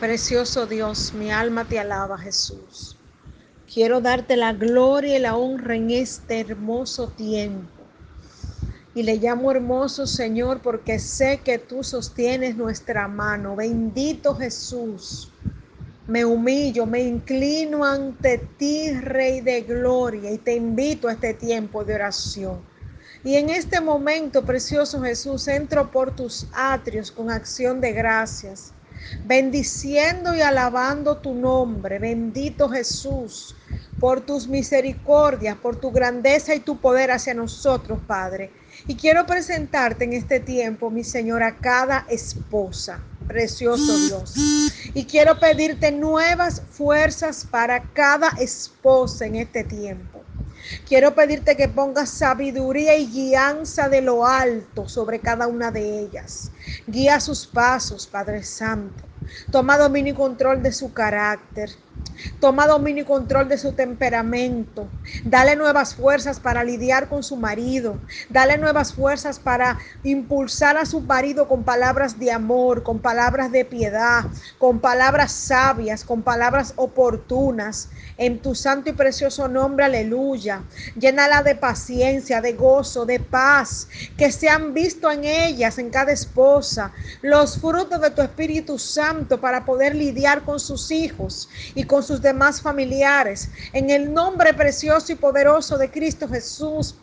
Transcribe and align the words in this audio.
Precioso 0.00 0.64
Dios, 0.64 1.12
mi 1.12 1.30
alma 1.30 1.66
te 1.66 1.78
alaba, 1.78 2.16
Jesús. 2.16 2.96
Quiero 3.70 4.00
darte 4.00 4.34
la 4.34 4.54
gloria 4.54 5.18
y 5.18 5.20
la 5.20 5.36
honra 5.36 5.76
en 5.76 5.90
este 5.90 6.40
hermoso 6.40 7.08
tiempo. 7.08 7.68
Y 8.94 9.02
le 9.02 9.16
llamo 9.16 9.50
hermoso, 9.50 10.06
Señor, 10.06 10.60
porque 10.62 10.98
sé 10.98 11.40
que 11.44 11.58
tú 11.58 11.84
sostienes 11.84 12.56
nuestra 12.56 13.08
mano. 13.08 13.56
Bendito 13.56 14.34
Jesús. 14.34 15.28
Me 16.08 16.24
humillo, 16.24 16.86
me 16.86 17.02
inclino 17.02 17.84
ante 17.84 18.38
ti, 18.56 18.92
Rey 18.92 19.42
de 19.42 19.60
Gloria, 19.60 20.32
y 20.32 20.38
te 20.38 20.54
invito 20.54 21.08
a 21.08 21.12
este 21.12 21.34
tiempo 21.34 21.84
de 21.84 21.96
oración. 21.96 22.62
Y 23.22 23.34
en 23.34 23.50
este 23.50 23.82
momento, 23.82 24.46
precioso 24.46 25.02
Jesús, 25.02 25.46
entro 25.46 25.90
por 25.90 26.16
tus 26.16 26.46
atrios 26.54 27.10
con 27.12 27.30
acción 27.30 27.82
de 27.82 27.92
gracias 27.92 28.72
bendiciendo 29.22 30.34
y 30.34 30.40
alabando 30.40 31.18
tu 31.18 31.34
nombre, 31.34 31.98
bendito 31.98 32.68
Jesús, 32.68 33.54
por 33.98 34.22
tus 34.22 34.48
misericordias, 34.48 35.56
por 35.58 35.76
tu 35.76 35.90
grandeza 35.90 36.54
y 36.54 36.60
tu 36.60 36.78
poder 36.78 37.10
hacia 37.10 37.34
nosotros, 37.34 38.00
Padre. 38.06 38.50
Y 38.86 38.96
quiero 38.96 39.26
presentarte 39.26 40.04
en 40.04 40.14
este 40.14 40.40
tiempo, 40.40 40.90
mi 40.90 41.04
Señor, 41.04 41.42
a 41.42 41.60
cada 41.60 42.06
esposa, 42.08 43.00
precioso 43.26 43.98
Dios. 43.98 44.34
Y 44.94 45.04
quiero 45.04 45.38
pedirte 45.38 45.92
nuevas 45.92 46.62
fuerzas 46.70 47.46
para 47.48 47.84
cada 47.92 48.30
esposa 48.38 49.26
en 49.26 49.36
este 49.36 49.64
tiempo. 49.64 50.19
Quiero 50.86 51.14
pedirte 51.14 51.56
que 51.56 51.68
pongas 51.68 52.10
sabiduría 52.10 52.96
y 52.96 53.06
guianza 53.06 53.88
de 53.88 54.00
lo 54.00 54.26
alto 54.26 54.88
sobre 54.88 55.20
cada 55.20 55.46
una 55.46 55.70
de 55.70 56.00
ellas. 56.00 56.50
Guía 56.86 57.20
sus 57.20 57.46
pasos, 57.46 58.06
Padre 58.06 58.42
Santo. 58.42 59.04
Toma 59.50 59.78
dominio 59.78 60.12
y 60.12 60.16
control 60.16 60.62
de 60.62 60.72
su 60.72 60.92
carácter. 60.92 61.70
Toma 62.40 62.66
dominio 62.66 63.02
y 63.02 63.06
control 63.06 63.48
de 63.48 63.58
su 63.58 63.72
temperamento. 63.72 64.88
Dale 65.24 65.56
nuevas 65.56 65.94
fuerzas 65.94 66.40
para 66.40 66.64
lidiar 66.64 67.08
con 67.08 67.22
su 67.22 67.36
marido. 67.36 67.98
Dale 68.28 68.58
nuevas 68.58 68.92
fuerzas 68.92 69.38
para 69.38 69.78
impulsar 70.02 70.76
a 70.76 70.86
su 70.86 71.00
marido 71.00 71.48
con 71.48 71.64
palabras 71.64 72.18
de 72.18 72.32
amor, 72.32 72.82
con 72.82 72.98
palabras 72.98 73.52
de 73.52 73.64
piedad, 73.64 74.24
con 74.58 74.80
palabras 74.80 75.32
sabias, 75.32 76.04
con 76.04 76.22
palabras 76.22 76.74
oportunas. 76.76 77.88
En 78.16 78.40
tu 78.40 78.54
santo 78.54 78.90
y 78.90 78.92
precioso 78.92 79.48
nombre, 79.48 79.84
aleluya. 79.84 80.62
Llénala 80.98 81.42
de 81.42 81.54
paciencia, 81.54 82.40
de 82.40 82.52
gozo, 82.52 83.06
de 83.06 83.20
paz. 83.20 83.88
Que 84.16 84.30
se 84.30 84.48
han 84.48 84.74
visto 84.74 85.10
en 85.10 85.24
ellas, 85.24 85.78
en 85.78 85.90
cada 85.90 86.12
esposa, 86.12 86.92
los 87.22 87.58
frutos 87.58 88.00
de 88.00 88.10
tu 88.10 88.22
Espíritu 88.22 88.78
Santo 88.78 89.40
para 89.40 89.64
poder 89.64 89.94
lidiar 89.94 90.42
con 90.42 90.60
sus 90.60 90.90
hijos 90.90 91.48
y 91.74 91.84
con 91.84 92.02
sus 92.10 92.20
demás 92.20 92.60
familiares. 92.60 93.48
En 93.72 93.88
el 93.88 94.12
nombre 94.12 94.52
precioso 94.52 95.12
y 95.12 95.14
poderoso 95.14 95.78
de 95.78 95.92
Cristo 95.92 96.28
Jesús, 96.28 96.96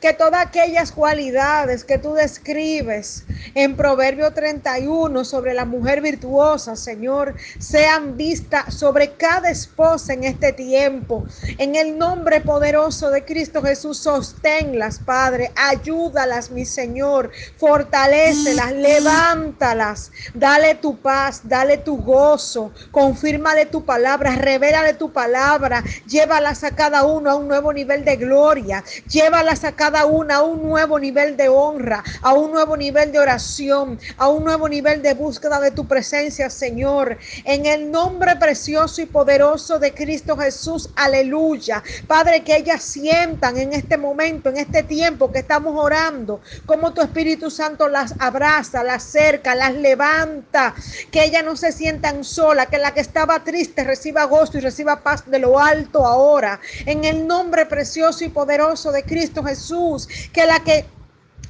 que 0.00 0.12
todas 0.12 0.46
aquellas 0.46 0.92
cualidades 0.92 1.84
que 1.84 1.98
tú 1.98 2.14
describes 2.14 3.24
en 3.54 3.76
Proverbio 3.76 4.32
31 4.32 5.24
sobre 5.24 5.54
la 5.54 5.64
mujer 5.64 6.00
virtuosa, 6.00 6.76
Señor, 6.76 7.34
sean 7.58 8.16
vistas 8.16 8.74
sobre 8.74 9.12
cada 9.12 9.50
esposa 9.50 10.12
en 10.12 10.24
este 10.24 10.52
tiempo. 10.52 11.24
En 11.58 11.76
el 11.76 11.98
nombre 11.98 12.40
poderoso 12.40 13.10
de 13.10 13.24
Cristo 13.24 13.62
Jesús, 13.62 13.98
sosténlas, 13.98 14.98
Padre, 14.98 15.52
ayúdalas, 15.56 16.50
mi 16.50 16.64
Señor, 16.64 17.30
fortalécelas, 17.58 18.72
levántalas, 18.72 20.10
dale 20.34 20.74
tu 20.76 20.98
paz, 20.98 21.42
dale 21.44 21.78
tu 21.78 21.96
gozo, 21.98 22.72
confírmale 22.90 23.66
tu 23.66 23.84
palabra, 23.84 24.34
revélale 24.36 24.94
tu 24.94 25.12
palabra, 25.12 25.82
llévalas 26.06 26.64
a 26.64 26.72
cada 26.72 27.04
uno 27.04 27.30
a 27.30 27.36
un 27.36 27.48
nuevo 27.48 27.72
nivel 27.72 28.04
de 28.04 28.16
gloria, 28.16 28.84
llévalas 29.08 29.64
a 29.64 29.71
cada 29.74 30.06
una 30.06 30.36
a 30.36 30.42
un 30.42 30.62
nuevo 30.62 30.98
nivel 30.98 31.36
de 31.36 31.48
honra, 31.48 32.04
a 32.20 32.32
un 32.34 32.52
nuevo 32.52 32.76
nivel 32.76 33.12
de 33.12 33.18
oración, 33.18 33.98
a 34.16 34.28
un 34.28 34.44
nuevo 34.44 34.68
nivel 34.68 35.02
de 35.02 35.14
búsqueda 35.14 35.60
de 35.60 35.70
tu 35.70 35.86
presencia, 35.86 36.50
Señor. 36.50 37.18
En 37.44 37.66
el 37.66 37.90
nombre 37.90 38.36
precioso 38.36 39.00
y 39.00 39.06
poderoso 39.06 39.78
de 39.78 39.94
Cristo 39.94 40.36
Jesús, 40.36 40.90
aleluya. 40.96 41.82
Padre, 42.06 42.44
que 42.44 42.56
ellas 42.56 42.82
sientan 42.82 43.56
en 43.56 43.72
este 43.72 43.96
momento, 43.96 44.50
en 44.50 44.58
este 44.58 44.82
tiempo 44.82 45.32
que 45.32 45.40
estamos 45.40 45.74
orando, 45.76 46.40
como 46.66 46.92
tu 46.92 47.00
Espíritu 47.00 47.50
Santo 47.50 47.88
las 47.88 48.14
abraza, 48.18 48.82
las 48.84 49.02
cerca, 49.02 49.54
las 49.54 49.74
levanta, 49.74 50.74
que 51.10 51.24
ellas 51.24 51.44
no 51.44 51.56
se 51.56 51.72
sientan 51.72 52.24
sola, 52.24 52.66
que 52.66 52.78
la 52.78 52.92
que 52.92 53.00
estaba 53.00 53.42
triste 53.42 53.84
reciba 53.84 54.24
gozo 54.24 54.58
y 54.58 54.60
reciba 54.60 55.02
paz 55.02 55.24
de 55.26 55.38
lo 55.38 55.58
alto 55.58 56.06
ahora. 56.06 56.60
En 56.86 57.04
el 57.04 57.26
nombre 57.26 57.66
precioso 57.66 58.24
y 58.24 58.28
poderoso 58.28 58.92
de 58.92 59.04
Cristo 59.04 59.42
Jesús. 59.42 59.61
Jesús, 59.62 60.08
que 60.32 60.44
la 60.44 60.60
que 60.60 60.84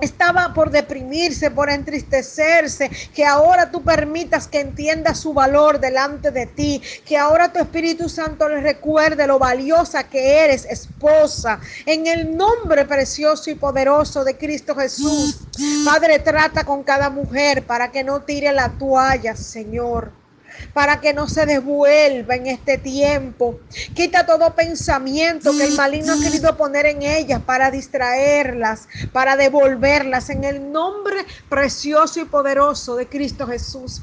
estaba 0.00 0.54
por 0.54 0.70
deprimirse, 0.70 1.50
por 1.50 1.68
entristecerse, 1.68 2.88
que 3.12 3.24
ahora 3.24 3.70
tú 3.70 3.82
permitas 3.82 4.46
que 4.46 4.60
entienda 4.60 5.14
su 5.14 5.34
valor 5.34 5.80
delante 5.80 6.30
de 6.30 6.46
ti, 6.46 6.80
que 7.04 7.16
ahora 7.18 7.52
tu 7.52 7.58
Espíritu 7.58 8.08
Santo 8.08 8.48
le 8.48 8.60
recuerde 8.60 9.26
lo 9.26 9.38
valiosa 9.38 10.04
que 10.04 10.44
eres, 10.44 10.64
esposa, 10.66 11.60
en 11.84 12.06
el 12.06 12.36
nombre 12.36 12.84
precioso 12.84 13.50
y 13.50 13.56
poderoso 13.56 14.24
de 14.24 14.38
Cristo 14.38 14.74
Jesús. 14.76 15.40
Padre, 15.84 16.20
trata 16.20 16.64
con 16.64 16.84
cada 16.84 17.10
mujer 17.10 17.66
para 17.66 17.90
que 17.90 18.04
no 18.04 18.22
tire 18.22 18.52
la 18.52 18.70
toalla, 18.70 19.34
Señor 19.34 20.17
para 20.72 21.00
que 21.00 21.12
no 21.12 21.28
se 21.28 21.46
devuelva 21.46 22.34
en 22.34 22.46
este 22.46 22.78
tiempo. 22.78 23.58
Quita 23.94 24.26
todo 24.26 24.54
pensamiento 24.54 25.56
que 25.56 25.64
el 25.64 25.74
maligno 25.74 26.14
ha 26.14 26.20
querido 26.20 26.56
poner 26.56 26.86
en 26.86 27.02
ellas 27.02 27.40
para 27.44 27.70
distraerlas, 27.70 28.88
para 29.12 29.36
devolverlas 29.36 30.30
en 30.30 30.44
el 30.44 30.72
nombre 30.72 31.24
precioso 31.48 32.20
y 32.20 32.24
poderoso 32.24 32.96
de 32.96 33.06
Cristo 33.06 33.46
Jesús. 33.46 34.02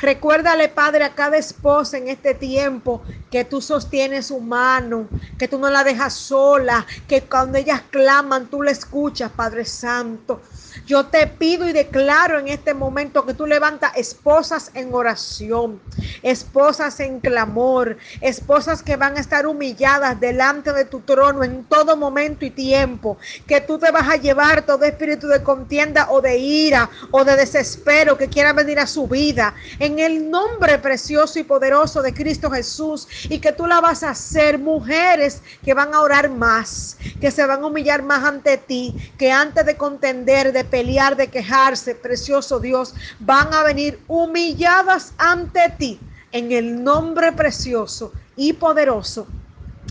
Recuérdale, 0.00 0.68
Padre, 0.68 1.04
a 1.04 1.14
cada 1.14 1.36
esposa 1.36 1.98
en 1.98 2.08
este 2.08 2.34
tiempo 2.34 3.02
que 3.30 3.44
tú 3.44 3.60
sostienes 3.60 4.26
su 4.26 4.40
mano, 4.40 5.08
que 5.38 5.48
tú 5.48 5.58
no 5.58 5.68
la 5.70 5.82
dejas 5.82 6.14
sola, 6.14 6.86
que 7.08 7.22
cuando 7.22 7.58
ellas 7.58 7.82
claman, 7.90 8.46
tú 8.46 8.62
la 8.62 8.70
escuchas, 8.70 9.30
Padre 9.32 9.64
Santo. 9.64 10.40
Yo 10.86 11.06
te 11.06 11.26
pido 11.28 11.68
y 11.68 11.72
declaro 11.72 12.38
en 12.38 12.48
este 12.48 12.74
momento 12.74 13.24
que 13.24 13.34
tú 13.34 13.46
levantas 13.46 13.92
esposas 13.96 14.72
en 14.74 14.92
oración, 14.92 15.80
esposas 16.22 16.98
en 16.98 17.20
clamor, 17.20 17.96
esposas 18.20 18.82
que 18.82 18.96
van 18.96 19.16
a 19.16 19.20
estar 19.20 19.46
humilladas 19.46 20.18
delante 20.18 20.72
de 20.72 20.84
tu 20.84 21.00
trono 21.00 21.44
en 21.44 21.64
todo 21.64 21.96
momento 21.96 22.44
y 22.44 22.50
tiempo, 22.50 23.16
que 23.46 23.60
tú 23.60 23.78
te 23.78 23.92
vas 23.92 24.08
a 24.08 24.16
llevar 24.16 24.66
todo 24.66 24.84
espíritu 24.84 25.28
de 25.28 25.42
contienda 25.42 26.08
o 26.10 26.20
de 26.20 26.36
ira 26.36 26.90
o 27.12 27.24
de 27.24 27.36
desespero 27.36 28.18
que 28.18 28.28
quiera 28.28 28.52
venir 28.52 28.80
a 28.80 28.86
su 28.86 29.06
vida, 29.06 29.54
en 29.78 30.00
el 30.00 30.30
nombre 30.30 30.78
precioso 30.78 31.38
y 31.38 31.44
poderoso 31.44 32.02
de 32.02 32.12
Cristo 32.12 32.50
Jesús, 32.50 33.06
y 33.28 33.38
que 33.38 33.52
tú 33.52 33.66
la 33.66 33.80
vas 33.80 34.02
a 34.02 34.10
hacer 34.10 34.58
mujeres 34.58 35.42
que 35.64 35.74
van 35.74 35.94
a 35.94 36.00
orar 36.00 36.28
más, 36.28 36.96
que 37.20 37.30
se 37.30 37.46
van 37.46 37.62
a 37.62 37.66
humillar 37.66 38.02
más 38.02 38.24
ante 38.24 38.56
ti, 38.58 38.96
que 39.16 39.30
antes 39.30 39.64
de 39.64 39.76
contender, 39.76 40.52
de 40.52 40.71
pelear, 40.72 41.14
de 41.14 41.28
quejarse, 41.28 41.94
precioso 41.94 42.58
Dios, 42.58 42.94
van 43.20 43.52
a 43.52 43.62
venir 43.62 44.00
humilladas 44.08 45.12
ante 45.18 45.60
ti 45.78 46.00
en 46.32 46.50
el 46.50 46.82
nombre 46.82 47.30
precioso 47.32 48.10
y 48.36 48.54
poderoso 48.54 49.26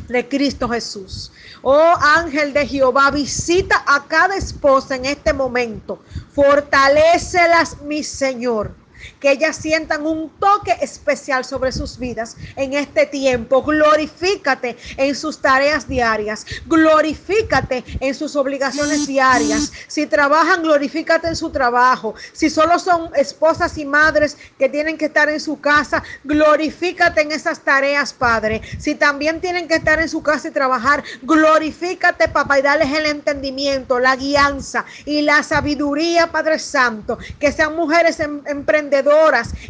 de 0.07 0.27
Cristo 0.27 0.67
Jesús. 0.67 1.31
Oh 1.61 1.93
ángel 2.01 2.51
de 2.51 2.65
Jehová, 2.65 3.11
visita 3.11 3.83
a 3.85 4.05
cada 4.07 4.35
esposa 4.35 4.95
en 4.95 5.05
este 5.05 5.33
momento. 5.33 6.01
Fortalécelas, 6.33 7.79
mi 7.83 8.01
Señor 8.01 8.80
que 9.19 9.31
ellas 9.31 9.55
sientan 9.55 10.05
un 10.05 10.29
toque 10.39 10.75
especial 10.81 11.45
sobre 11.45 11.71
sus 11.71 11.97
vidas 11.97 12.37
en 12.55 12.73
este 12.73 13.05
tiempo. 13.05 13.63
Glorifícate 13.63 14.77
en 14.97 15.15
sus 15.15 15.39
tareas 15.39 15.87
diarias, 15.87 16.45
glorifícate 16.65 17.83
en 17.99 18.13
sus 18.15 18.35
obligaciones 18.35 19.07
diarias. 19.07 19.71
Si 19.87 20.05
trabajan, 20.05 20.63
glorifícate 20.63 21.27
en 21.27 21.35
su 21.35 21.49
trabajo. 21.49 22.15
Si 22.33 22.49
solo 22.49 22.79
son 22.79 23.11
esposas 23.15 23.77
y 23.77 23.85
madres 23.85 24.37
que 24.57 24.69
tienen 24.69 24.97
que 24.97 25.05
estar 25.05 25.29
en 25.29 25.39
su 25.39 25.59
casa, 25.59 26.03
glorifícate 26.23 27.21
en 27.21 27.31
esas 27.31 27.59
tareas, 27.59 28.13
Padre. 28.13 28.61
Si 28.79 28.95
también 28.95 29.41
tienen 29.41 29.67
que 29.67 29.75
estar 29.75 29.99
en 29.99 30.09
su 30.09 30.21
casa 30.21 30.47
y 30.47 30.51
trabajar, 30.51 31.03
glorifícate, 31.23 32.27
papá, 32.29 32.59
y 32.59 32.61
dales 32.61 32.91
el 32.93 33.05
entendimiento, 33.05 33.99
la 33.99 34.15
guianza 34.15 34.85
y 35.05 35.21
la 35.21 35.43
sabiduría, 35.43 36.31
Padre 36.31 36.59
Santo. 36.59 37.17
Que 37.39 37.51
sean 37.51 37.75
mujeres 37.75 38.19
em, 38.19 38.41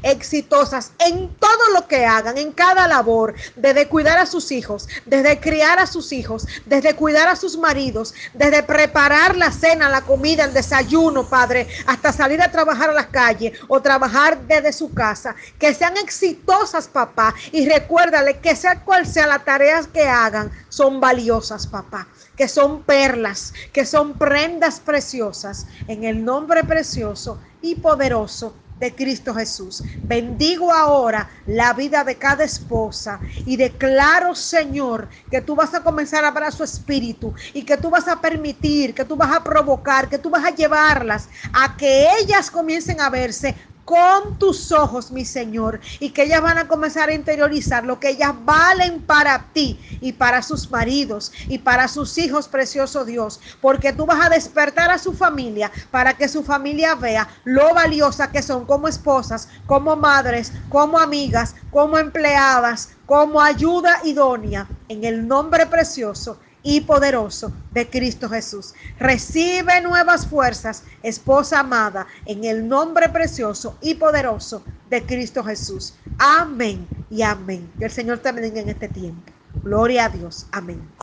exitosas 0.03 0.91
en 0.99 1.29
todo 1.35 1.73
lo 1.73 1.87
que 1.87 2.05
hagan, 2.05 2.37
en 2.37 2.51
cada 2.51 2.87
labor, 2.87 3.35
desde 3.55 3.87
cuidar 3.87 4.17
a 4.17 4.25
sus 4.25 4.51
hijos, 4.51 4.87
desde 5.05 5.39
criar 5.39 5.79
a 5.79 5.87
sus 5.87 6.11
hijos, 6.11 6.47
desde 6.65 6.95
cuidar 6.95 7.27
a 7.27 7.35
sus 7.35 7.57
maridos, 7.57 8.13
desde 8.33 8.63
preparar 8.63 9.35
la 9.35 9.51
cena, 9.51 9.89
la 9.89 10.01
comida, 10.01 10.45
el 10.45 10.53
desayuno, 10.53 11.27
Padre, 11.27 11.67
hasta 11.85 12.11
salir 12.11 12.41
a 12.41 12.51
trabajar 12.51 12.89
a 12.89 12.93
las 12.93 13.07
calles 13.07 13.57
o 13.67 13.81
trabajar 13.81 14.41
desde 14.47 14.73
su 14.73 14.93
casa, 14.93 15.35
que 15.59 15.73
sean 15.73 15.97
exitosas, 15.97 16.87
papá, 16.87 17.33
y 17.51 17.67
recuérdale 17.67 18.39
que 18.39 18.55
sea 18.55 18.83
cual 18.83 19.05
sea 19.05 19.27
la 19.27 19.39
tarea 19.39 19.81
que 19.93 20.03
hagan, 20.03 20.51
son 20.69 20.99
valiosas, 20.99 21.67
papá, 21.67 22.07
que 22.35 22.47
son 22.47 22.83
perlas, 22.83 23.53
que 23.71 23.85
son 23.85 24.17
prendas 24.17 24.79
preciosas, 24.79 25.67
en 25.87 26.03
el 26.03 26.23
nombre 26.23 26.63
precioso 26.63 27.39
y 27.61 27.75
poderoso 27.75 28.53
de 28.81 28.95
Cristo 28.95 29.33
Jesús. 29.35 29.83
Bendigo 30.01 30.73
ahora 30.73 31.29
la 31.45 31.71
vida 31.73 32.03
de 32.03 32.17
cada 32.17 32.43
esposa 32.43 33.21
y 33.45 33.55
declaro, 33.55 34.33
Señor, 34.33 35.07
que 35.29 35.41
tú 35.41 35.55
vas 35.55 35.73
a 35.75 35.83
comenzar 35.83 36.25
a 36.25 36.29
abrir 36.29 36.51
su 36.51 36.63
espíritu 36.63 37.33
y 37.53 37.63
que 37.63 37.77
tú 37.77 37.91
vas 37.91 38.07
a 38.07 38.19
permitir, 38.19 38.95
que 38.95 39.05
tú 39.05 39.15
vas 39.15 39.31
a 39.31 39.43
provocar, 39.43 40.09
que 40.09 40.17
tú 40.17 40.31
vas 40.31 40.43
a 40.43 40.55
llevarlas 40.55 41.29
a 41.53 41.77
que 41.77 42.07
ellas 42.19 42.49
comiencen 42.49 42.99
a 43.01 43.11
verse 43.11 43.55
con 43.85 44.37
tus 44.37 44.71
ojos, 44.71 45.11
mi 45.11 45.25
Señor, 45.25 45.79
y 45.99 46.11
que 46.11 46.23
ellas 46.23 46.41
van 46.41 46.57
a 46.57 46.67
comenzar 46.67 47.09
a 47.09 47.13
interiorizar 47.13 47.83
lo 47.83 47.99
que 47.99 48.09
ellas 48.09 48.33
valen 48.43 49.01
para 49.01 49.47
ti 49.53 49.79
y 49.99 50.13
para 50.13 50.41
sus 50.41 50.69
maridos 50.69 51.31
y 51.47 51.57
para 51.57 51.87
sus 51.87 52.17
hijos, 52.17 52.47
precioso 52.47 53.05
Dios, 53.05 53.39
porque 53.59 53.93
tú 53.93 54.05
vas 54.05 54.25
a 54.25 54.29
despertar 54.29 54.91
a 54.91 54.97
su 54.97 55.13
familia 55.13 55.71
para 55.89 56.13
que 56.13 56.27
su 56.27 56.43
familia 56.43 56.95
vea 56.95 57.27
lo 57.43 57.73
valiosa 57.73 58.31
que 58.31 58.41
son 58.41 58.65
como 58.65 58.87
esposas, 58.87 59.47
como 59.65 59.95
madres, 59.95 60.53
como 60.69 60.99
amigas, 60.99 61.55
como 61.71 61.97
empleadas, 61.97 62.89
como 63.05 63.41
ayuda 63.41 63.99
idónea, 64.03 64.67
en 64.87 65.03
el 65.03 65.27
nombre 65.27 65.65
precioso 65.65 66.37
y 66.63 66.81
poderoso 66.81 67.51
de 67.71 67.89
Cristo 67.89 68.29
Jesús. 68.29 68.73
Recibe 68.99 69.81
nuevas 69.81 70.27
fuerzas, 70.27 70.83
esposa 71.03 71.59
amada, 71.59 72.07
en 72.25 72.43
el 72.43 72.67
nombre 72.67 73.09
precioso 73.09 73.77
y 73.81 73.95
poderoso 73.95 74.63
de 74.89 75.05
Cristo 75.05 75.43
Jesús. 75.43 75.93
Amén 76.17 76.87
y 77.09 77.21
amén. 77.21 77.71
Que 77.79 77.85
el 77.85 77.91
Señor 77.91 78.19
te 78.19 78.31
bendiga 78.31 78.61
en 78.61 78.69
este 78.69 78.87
tiempo. 78.87 79.31
Gloria 79.63 80.05
a 80.05 80.09
Dios. 80.09 80.47
Amén. 80.51 80.91